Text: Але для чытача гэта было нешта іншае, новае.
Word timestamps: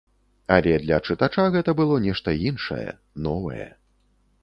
Але 0.55 0.73
для 0.85 0.97
чытача 1.07 1.45
гэта 1.57 1.77
было 1.81 2.01
нешта 2.09 2.37
іншае, 2.49 2.91
новае. 3.29 3.73